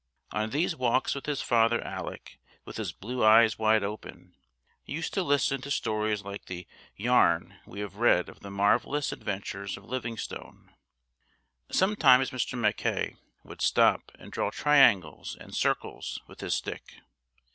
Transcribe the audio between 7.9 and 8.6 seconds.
read of the